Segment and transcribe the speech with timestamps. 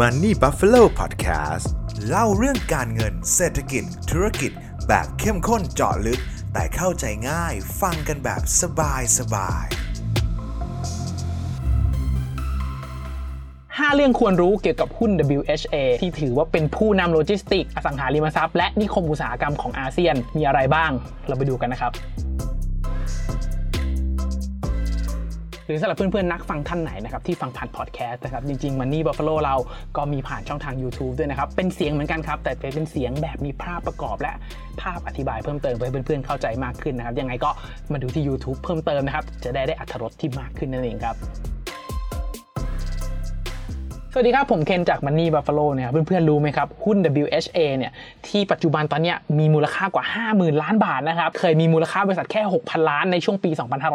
[0.00, 1.66] Money Buffalo Podcast
[2.08, 4.52] เล่าเรื่องการเงินเศรษฐกิจ ธุรกิจ
[4.88, 6.20] แบบเข้มข้นเจาะลึก
[6.52, 9.66] แต่เข้าใจง่ายฟังกันแบบสบายสบาย
[13.80, 20.90] 5เรื่องควรรู้เกี่ยวกับหุ้น WHA ที่ถือว่าเป็นผู้นำโลจิสติก อสังหาริมทรัพย์ และนิคมอุตสาหกรรมของอาเซียนมีอะไรบ้าง
[21.26, 21.92] เราไปดูกันนะครับ
[25.66, 29.56] หรือสำหรับเพื่อนๆนักฟังท่านไหนนะครับที่ฟังผ่านพอดแคสต์นะครับจริงๆ Money Buffalo เรา
[29.96, 34.32] ก็มีผ่านช่องทาง YouTube ด้วยนะครับเป็นเสียงเหมือนกันครับแต่เป็นเสียงแบบมีภาพประกอบและ
[34.80, 37.50] ภาพอธิบายเพิ่มเติมเพื่อให้เพื่อนๆเข้าใจมากขึ้นนะครับยังไงก็
[37.92, 41.16] มาดูที่ YouTube เพิ่มเติมนะครับจะได้ได้อัธรสที่มากขึ้นนั่นเองครับ
[44.18, 47.92] สวัสดีครับ ผมเคนจาก Money Buffalo นะครับเพื่อนๆรู้ไหมครับ หุ้น WHA เนี่ย
[48.28, 53.50] ที่ปัจจุบันตอนนี้มีมูลค่ากว่า 50,000 ล้านบาทนะครับ เคยมีมูลค่าบริษัทแค่ 6,000 ล้านในช่วงปี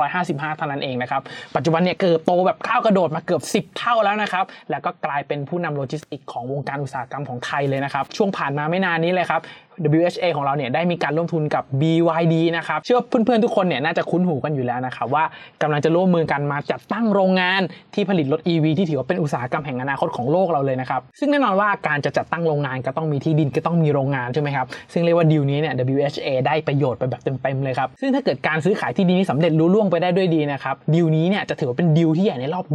[0.05, 1.21] 2555 เท่านั้นเองนะครับ
[1.55, 9.41] ปัจจุบันเนี่ยเกิดโตแบบก้าวกระโดดมาเกือบ 10 เท่าแล้วนะครับ แล้วก็กลายเป็นผู้นำโลจิสติกของวงการอุตสาหกรรมของไทยเลยนะครับ ช่วงผ่านมาไม่นานนี้เลยครับ
[9.97, 15.23] WHA ของเราเนี่ยได้มีการร่วมทุนกับ BYD นะครับเชื่อว่าเพื่อนๆทุกคนเนี่ยน่าจะคุ้นหูกันอยู่แล้วนะครับว่า
[15.61, 17.61] กำลังจะร่วมมือกันมาจัดตั้งโรงงาน
[17.93, 32.65] ที่ผลิตรถ EV ที่ถือว่าเป็นอุตสาหกรรมแห่งอนาคตของโลกเราเลยนะครับซึ่งแน่นอนว่าการจะจัดตั้งโรงงานก็ต้องมีที่ดินก็ต้องมีโรงงานใช่ไหมครับซึ่งเรียกว่าดีลนี้เนี่ย WHA ได้ประโยชน์ไปแบบเต็มๆเลยครับซึ่งถ้าเกิดการซื้อขายที่ดินนี้สำเร็จรุ่ล่วงไปได้ด้วยดีนะครับดีลนี้เนี่ยจะถือว่าเป็นดีลที่ใหญ่ในรอบ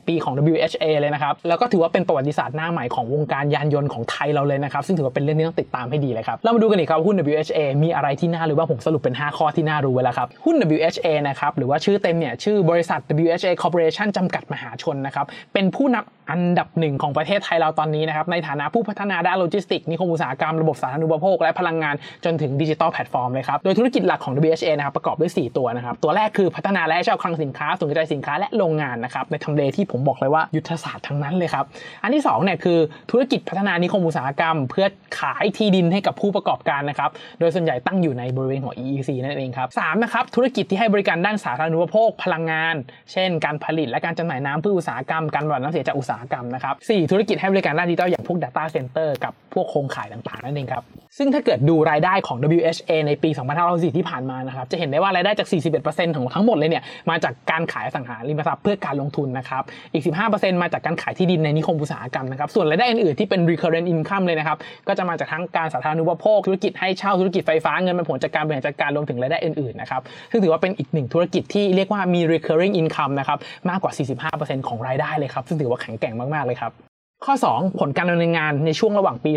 [0.00, 24.72] 20 ปีของ WHA เลยนะครับแล้วก็ถือว่าเป็นประวัติศาสตร์หน้าใหม่ของวงการยานยนต์ของไทยเราเลยนะครับซึ่งถือว่าเป็นเรื่องที่ต้องติดตามให้ดีเลยครับเรามาดูกันอีกครับหุ้น WHA มีอะไรที่น่ารู้บ้างผมสรุปเป็น 5 ข้อที่น่ารู้ไว้แล้วครับหุ้น WHA นะครับหรือว่าชื่อเต็มเนี่ยชื่อบริษัท WHA Corporation จำกัดมหาชนนะครับเป็นผู้นำ อันดับหนึ่งของประเทศไทยเราตอนนี้นะครับในฐานะผู้พัฒนาด้านโลจิสติกส์นิคมอุตสาหกรรมระบบสาธารณูปโภคและพลังงานจนถึงดิจิตอลแพลตฟอร์มเลยครับโดยธุรกิจหลักของ WHA
[24.76, 31.64] นะครับประกอบด้วย 4 ตัวนะครับตัวแรกคือพัฒนาและเช่าคลังสินค้าศูนย์กระจายสินค้าและโรงงานนะครับในทำเลที่ผมบอกเลยว่ายุทธศาสตร์ทั้งนั้นเลยครับ
[32.02, 32.78] อันที่2เนี่ยคือ
[33.10, 34.86] ธุรกิจพัฒนานิคมอุตสาหกรรม เพื่อ
[35.20, 37.10] ขายที่ดินให้กับผู้ประกอบการนะครับ
[37.40, 42.74] โดยส่วนใหญ่ตั้งอยู่ในบริเวณของ EEC นั่นเองครับสามนะครับธุรกิจที่ให้บริการด้านสาธารณูปโภคพลังงาน
[43.12, 50.84] เช่น การผลิตและการจำหน่ายน้ำเพื่ออุตสาหกรรมการบำบัดน้ำเสียจากอุตสาหกรรมนะครับสี่ธุรกิจให้บริการด้านดิจิทัลอย่างพวก Data Center กับพวกโครงข่ายต่างๆนั่นเองครับ
[51.18, 53.30] ซึ่งถ้าเกิดดูรายได้ของ WHA ในปี
[53.62, 55.48] 2564ที่ผ่านมานะครับจะเห็นได้ว่ารายได้จาก
[55.82, 59.62] 41%ของทั้งหมดเลยเนี่ยมาจากการขายสังหาริมทรัพย์เพื่อการลงทุนนะครับ
[59.92, 73.38] อีก 15%มาจากการขายที่ดินในนิคมอุตสาหกรรมนะครับส่วนรายได้อื่นๆที่เป็น recurrent income เลยนะครับก็จะมาจากทั้งการสาธารณูปโภคธุรกิจให้เช่าธุรกิจไฟฟ้าเงินปันผลจากการบริหารจัดการรวมถึงรายได้อื่นๆนะครับซึ่งถือว่าเป็นอีกหนึ่งธุรกิจที่เรียกว่ามี recurring income นะครับ
[73.70, 73.92] มากกว่า
[74.30, 76.85] 45%ของรายได้เลยครับซึ่งถือว่าแข็งแกร่งมากๆเลยครับ
[77.24, 79.32] ข้อ 2 ผลการดำเนินงานในช่วงระหว่างปี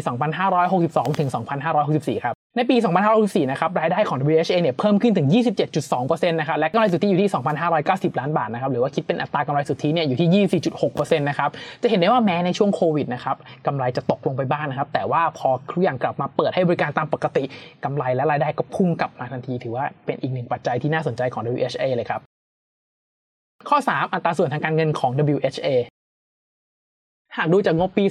[0.58, 1.30] 2562 ถึง
[1.76, 2.76] 2564 ครับ ในปี
[3.14, 5.28] 2564 นะครับ รายได้ของ WHA เนี่ยเพิ่มขึ้นถึง
[5.84, 7.32] 27.2%นะครับ และกำไรสุทธิอยู่ที่
[7.76, 10.48] 2,590 ล้านบาทนะครับ หรือว่าคิดเป็นอัตรากำไรสุทธิเนี่ยอยู่ที่
[10.80, 11.50] 24.6%นะครับ
[11.82, 13.38] จะเห็นได้ว่าแม้ในช่วงโควิดนะครับ
[13.68, 17.44] กำไรจะตกลงไปบ้างนะครับ แต่ว่าพอทุกอย่างกลับมาเปิดให้บริการตามปกติ
[17.84, 22.22] กำไรและรายได้ก็พุ่งกลับมาทันที ถือว่าเป็นอีกหนึ่งปัจจัยที่น่าสนใจของ WHA เลยครับ
[23.70, 25.70] ข้อ 3 อัตราส่วนทางการเงินของ WHA
[27.38, 28.04] หากดูจากงบปี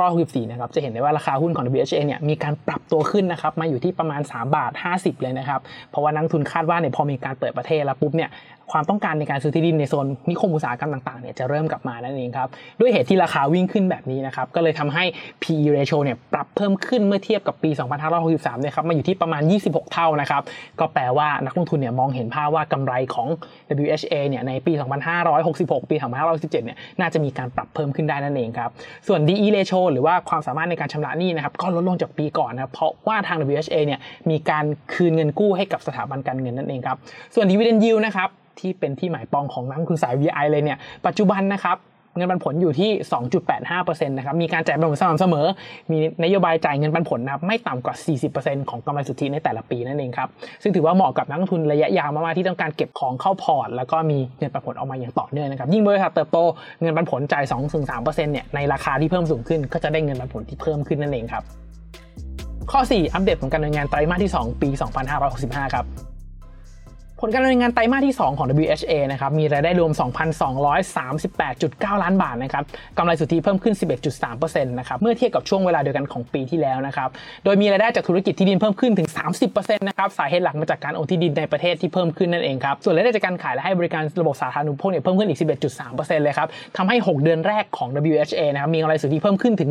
[0.00, 5.60] 2564 นะครับ จะเห็นได้ว่าราคาหุ้นของ WHA เนี่ย มีการปรับตัวขึ้นนะครับ มาอยู่ที่ประมาณ 3 บาท 50 เลยนะครับ
[5.90, 8.30] เพราะว่านักทุนคาดว่าเนี่ยพอมีการเปิดประเทศแล้วปุ๊บเนี่ย
[8.72, 12.48] ความต้องการในการซื้อที่ดินในโซนนิคมอุตสาหกรรมต่างๆเนี่ยจะเริ่มกลับมานั่นเองครับ
[12.80, 15.04] ด้วยเหตุที่ราคาวิ่งขึ้นแบบนี้นะครับก็เลยทำให้
[15.42, 17.70] PE ratio เนี่ยปรับเพิ่มขึ้นเมื่อเทียบกับปี
[18.16, 20.42] 2563เนี่ยครับมาอยู่ที่ประมาณ 26 เท่านะครับ
[20.80, 23.28] ก็แปลว่านักลงทุนเนี่ยมองเห็นภาพว่ากำไรของ
[23.84, 24.72] WHA เนี่ยในปี
[25.32, 28.70] 2566 ปี 2567เนี่ยน่าจะมีการปรับเพิ่มขึ้นได้นั่นเองครับ
[29.08, 34.00] ส่วน DE ratio หรือว่าความสามารถในการชำระหนี้นะครับก็ลดลงจากปีก่อนนะครับเพราะว่าทาง WHA เนี่ย
[34.30, 36.96] มีการคืนเงินกู้ให้กับสถาบันการเงินนั่นเองครับ
[37.34, 41.78] ส่วน dividend yield นะครับ ที่เป็นที่หมายปองของนักลงทุนสาย VI เลยเนี่ยปัจจุบันนะครับ
[42.16, 42.90] เงินปันผลอยู่ที่
[43.48, 45.46] 2.85%นะครับ มีการจ่ายปันผลสม่ำเสมอ
[45.90, 47.94] มีนโยบายจ่ายเงินปันผลนะครับไม่ต่ำกว่า
[48.32, 50.28] 40%ของกำไรสุทธิในแต่ละปีนั่นเองครับ
[50.62, 56.38] ซึ่งถือว่าเหมาะกับนักลงทุนระยะยาวมากๆที่ต้องการเก็บของเข้าพอร์ต แล้วก็มีเงินปันผลออกมาอย่างต่อเนื่องนะครับ ยิ่งบริษัทเติบโต
[56.80, 57.44] เงินปันผลจ่าย
[57.84, 61.42] 2-3%เนี่ย ในราคาที่เพิ่มสูงขึ้น ก็จะได้เงินปันผลที่เพิ่มขึ้นนั่นเองครับ
[62.70, 64.68] ข้อ 4 อัปเดตผลการดำเนินงานไตรมาสที่ 2 ปี
[65.20, 66.11] 2565 ครับ
[67.24, 69.92] ผลการดำเนินงานไตรมาสที่ 2 ของ WHA นะครับ มีรายได้รวม
[70.92, 72.64] 2,238.9 ล้านบาทนะครับ
[72.98, 73.74] กำไรสุทธิเพิ่มขึ้น
[74.20, 77.08] 11.3%นะครับ เมื่อเทียบกับช่วงเวลาเดียวกันของปีที่แล้วนะครับ
[77.44, 79.08] โดยมีรายได้จากธุรกิจที่ดินเพิ่มขึ้นถึง
[79.48, 85.38] 30%นะครับ สาเหตุหลักมาจากการโอนที่ดินในประเทศที่เพิ่มขึ้นนั่นเองครับ ส่วนรายได้จากการขายและให้บริการระบบสาธารณูปโภคเนี่ยเพิ่มขึ้นอีก
[85.80, 89.70] 11.3%เลยครับทำให้ 6 เดือนแรกของ WHA นะครับ มีกำไรสุทธิเพิ่มขึ้นถึง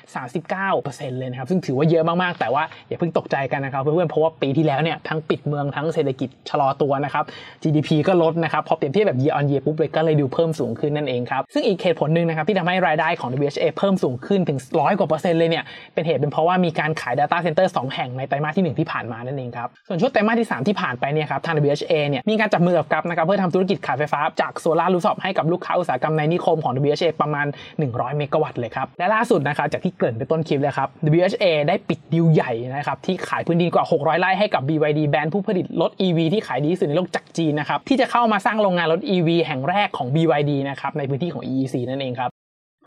[0.00, 7.24] 139%เลยนะครับ ซึ่งถือว่าเยอะมากๆ แต่ว่าอย่าเพิ่งตกใจกันนะครับเพื่อนๆเพราะว่าปีที่แล้วเนี่ยทั้งปิดเมืองทั้งเศรษฐกิจชะลลอตัวนะครับ
[7.62, 15.64] GDP ก็ลดนะครับพอเปรียบเทียบแบบ year on year ปุ๊บเลยก็เลยดูเพิ่มสูงขึ้นนั่นเองครับซึ่งอีกเหตุผลหนึ่งนะครับที่ทำให้รายได้ของ WHA เพิ่มสูงขึ้นถึงร้อยกว่าเปอร์เซ็นต์เลยเนี่ย
[15.94, 27.46] เป็นเหตุเป็นเพราะว่ามีการขาย Data Center 2 แห่งในไตรมาสที่ 1 ที่ผ่านมานั่นเองครับส่วนช่วงไตรมาสที่ 3 ที่ผ่านไปเนี่ยครับทาง WHA เนี่ยมีการจับมือกับกัฟนะครับเพื่อทำธุรกิจขายไฟฟ้าจากโซลารูฟท็อปให้กับลูกค้าอุตสาหกรรมในนิคมของ WHA ประมาณ
[27.82, 41.74] 100 เมกะวัตต์เลยครับและล่าสุดนะครับจากที่เกริ่นไปต้นคลิปเลยครับ WHA ได้ปิดดีลใหญ่นะครับที่ขายพื้นที่กว่า 600 ไร่ให้กับ BYD แบรนด์ผู้ผลิตรถ EV ที่ขายดีที่สุดในโลกจากจีนนะครับที่จะเข้ามาสร้างโรงงานรถ EV แห่งแรกของ BYD นะครับในพื้นที่ของ EEC
[41.88, 42.30] นั่นเองครับ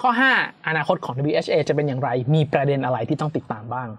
[0.01, 3.89] ข้อ 5 อนาคตของ WHA จะเป็นอย่างไร มีประเด็นอะไรที่ต้องติดตามบ้าง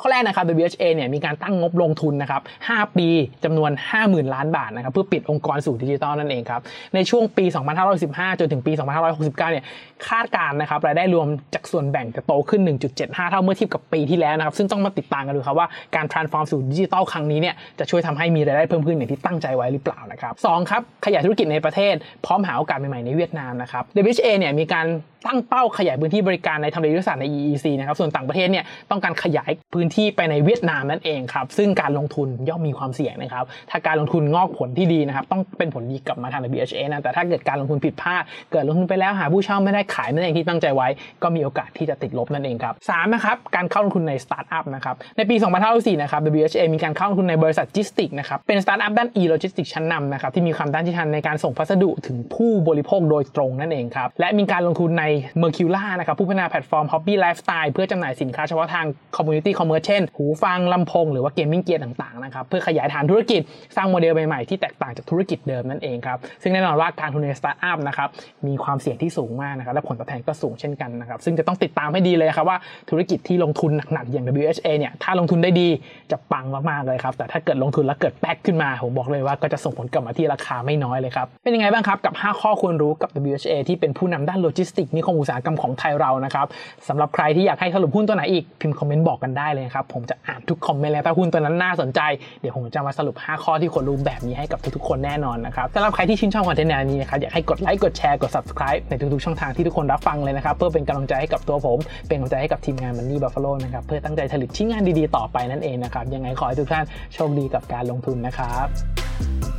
[0.00, 3.08] ข้อแรกนะครับ WHA เนี่ยมีการตั้งงบลงทุนนะครับ 5 ปี
[3.44, 3.70] จำนวน
[4.02, 6.60] 50,000 ล้านบาทนะครับเพื่อปิดองค์กรสู่ดิจิทัลนั่นเองครับ
[6.94, 7.44] ในช่วงปี
[7.92, 8.72] 2515 จนถึงปี
[9.06, 9.64] 2569 เนี่ย
[10.08, 12.62] คาดการณ์นะครับรายได้รวมจากส่วนแบ่งจะโตขึ้น
[12.96, 21.94] 1.75 เท่าเมื่อเทียบกับปีที่แล้วนะครับ ซึ่งต้องมาติดตามกันดูครับว่าการ transform สู่ดิจิทัลครั้งนี้เนี่ยจะช่วยทำให้มีรายได้เพิ่มขึ้นอย่างที่ตั้งใจไว้หรือเปล่านะครับสองครับขยายธุรกิจในประเทศ
[22.24, 24.86] พร้อมหาโอกาสใหม่ๆในเวียดนามนะครับ WHA เนี่ยมีการ
[25.28, 38.22] ตั้งเป้าขยายพื้นที่บริการในทำเลยุทธศาสตร์ใน EEC นะครับส่วนต่างประเทศเนี่ยต้องการขยายพื้นที่ไปในเวียดนามนั่นเองครับซึ่งการลงทุนย่อมมีความเสี่ยงนะครับถ้าการลงทุนออกผลที่ดีนะครับต้องเป็นผลดีกลับมาทาง WHA นะแต่ถ้าเกิดการลงทุนผิดพลาด
[38.52, 40.88] เกิดลงทุนไปแล้วหาผู้เช่าไม่ได้ขายนั่นเองที่ตั้งใจไว้
[41.22, 45.36] ก็มีโอกาสที่จะติดลบนั่นเองครับสามนะครับการเข้าลงทุนในสตาร์ทอัพนะครับในปี
[45.68, 55.04] 2024นะครับ WHA มีการเข้าลงทุนในบริษัท GIZTIX นะครับเป็นสตาร์ทอัพด้าน e-logistics ชั้นนำนะครับที่มีความต้านทานในการส่งพัสดุถึงผู้บริโภคโดยตรงนั่นเองครับและมีการลงทุนใน
[55.42, 58.86] Mercular นะครับผู้พัฒนาแพลตฟอร์ม Hobby Lifestyle เพื่อจำหน่ายสินค้าเฉพาะทาง
[59.16, 63.40] Community Commerce เช่น หูฟังลำโพงหรือว่า gaming gear ต่างๆนะครับเพื่อขยายฐานธุรกิจ
[63.76, 68.08] สร้างโมเดลใหม่ๆที่แตกต่างจากธุรกิจเดิมนั่นเองครับซึ่งแน่นอนว่าการทุนในสตาร์ทอัพนะครับ
[68.46, 72.58] มีความเสี่ยงที่สูงมากนะครับและผลตอบแทนก็สูงเช่นกันนะครับซึ่งจะต้องติดตามให้ดีเลยครับว่า
[72.90, 75.68] ธุรกิจที่ลงทุนหนักๆอย่าง WHA เนี่ยถ้าลงทุนได้ดี
[76.10, 86.46] จะปังมากๆเลยครับแต่ถ้าเกิดลงทุนแล้วเกิดแป๊กขึ้นมาผมบอกเลยว่าก็จะส่งผลกลับมาที่ราคาไม่น้อยเลยครับเป็นยังไงบ้างครับกับ 5 ข้อควรรู้กับ WHA ที่เป็นผู้นำด้านโลจิสติกส์นิคมอุตสาหกรรมของไทยเรานะครับ
[86.88, 92.00] สำหรับใครที่อยากให้สรุปหุ้นตัวไหนอีกพิมพ์คอมเมนต์บอกกันได้เลยครับผมจะอ่านทุกคอมเมนต์เลยถ้าหุ้นตัวนั้นน่าสนใจ
[92.40, 101.78] เดี๋ยวผมจะมาสรุป 5 ข้อที่ควรรู้แบบนี้ให้กับทุกๆคนแน่นอนนะครับสำหรับใครที่ชื่นชอบคอนเทนต์แนวนี้นะครับอยากให้กดไลค์กดแชร์กด subscribe ในทุกๆช่องทางที่ทุกคนรับฟังเลยนะครับเพื่อเป็นกำลังใจให้กับตัวผม
[102.08, 106.84] เป็นกำลังใจให้กับทีมงานมันนี่บัฟฟาโลนะครับเพื่อตั้งใจผลิตชิ้นงานดีๆต่อไปนั่นเองนะครับยังไงขอให้ทุกท่าน
[107.14, 109.53] โชคดีกับการลงทุนนะครับ